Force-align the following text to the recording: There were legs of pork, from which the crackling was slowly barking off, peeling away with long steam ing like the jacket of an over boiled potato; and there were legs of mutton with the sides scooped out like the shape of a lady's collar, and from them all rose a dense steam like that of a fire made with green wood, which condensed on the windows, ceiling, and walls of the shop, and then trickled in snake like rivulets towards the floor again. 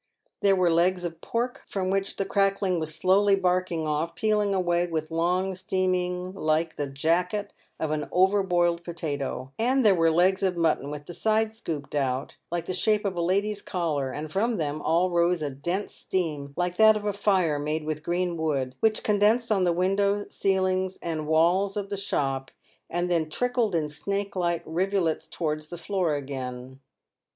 There 0.41 0.55
were 0.55 0.71
legs 0.71 1.03
of 1.05 1.21
pork, 1.21 1.61
from 1.67 1.91
which 1.91 2.15
the 2.15 2.25
crackling 2.25 2.79
was 2.79 2.95
slowly 2.95 3.35
barking 3.35 3.85
off, 3.85 4.15
peeling 4.15 4.51
away 4.51 4.87
with 4.87 5.11
long 5.11 5.53
steam 5.53 5.93
ing 5.93 6.33
like 6.33 6.75
the 6.75 6.89
jacket 6.89 7.53
of 7.79 7.91
an 7.91 8.09
over 8.11 8.41
boiled 8.41 8.83
potato; 8.83 9.51
and 9.59 9.85
there 9.85 9.93
were 9.93 10.09
legs 10.09 10.41
of 10.41 10.57
mutton 10.57 10.89
with 10.89 11.05
the 11.05 11.13
sides 11.13 11.57
scooped 11.57 11.93
out 11.93 12.35
like 12.51 12.65
the 12.65 12.73
shape 12.73 13.05
of 13.05 13.15
a 13.15 13.21
lady's 13.21 13.61
collar, 13.61 14.09
and 14.09 14.31
from 14.31 14.57
them 14.57 14.81
all 14.81 15.11
rose 15.11 15.43
a 15.43 15.51
dense 15.51 15.93
steam 15.93 16.55
like 16.57 16.77
that 16.77 16.97
of 16.97 17.05
a 17.05 17.13
fire 17.13 17.59
made 17.59 17.83
with 17.85 18.01
green 18.01 18.37
wood, 18.37 18.73
which 18.79 19.03
condensed 19.03 19.51
on 19.51 19.65
the 19.65 19.71
windows, 19.71 20.33
ceiling, 20.33 20.91
and 21.03 21.27
walls 21.27 21.77
of 21.77 21.89
the 21.91 21.95
shop, 21.95 22.49
and 22.89 23.07
then 23.11 23.29
trickled 23.29 23.75
in 23.75 23.87
snake 23.87 24.35
like 24.35 24.63
rivulets 24.65 25.27
towards 25.27 25.69
the 25.69 25.77
floor 25.77 26.15
again. 26.15 26.79